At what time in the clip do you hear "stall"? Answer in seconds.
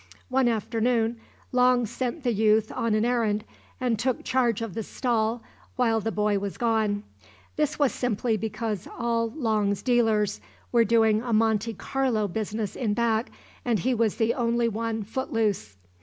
4.81-5.43